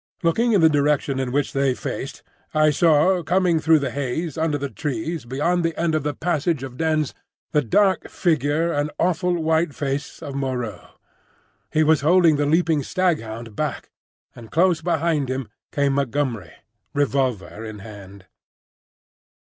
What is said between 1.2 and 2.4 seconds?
which they faced,